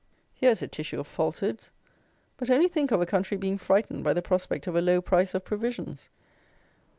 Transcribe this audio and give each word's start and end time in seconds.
Here 0.33 0.49
is 0.49 0.63
a 0.63 0.67
tissue 0.67 0.99
of 0.99 1.05
falsehoods! 1.05 1.69
But 2.37 2.49
only 2.49 2.67
think 2.67 2.89
of 2.89 3.01
a 3.03 3.05
country 3.05 3.37
being 3.37 3.59
"frightened" 3.59 4.03
by 4.03 4.13
the 4.13 4.21
prospect 4.23 4.65
of 4.65 4.75
a 4.75 4.81
low 4.81 4.99
price 4.99 5.35
of 5.35 5.45
provisions! 5.45 6.09